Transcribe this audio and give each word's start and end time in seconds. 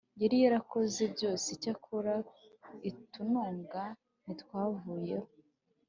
yari 0.21 0.35
yarakoze 0.43 1.01
byose 1.15 1.45
Icyakora 1.55 2.13
utununga 2.89 3.81
ntitwavuyeho 4.23 5.29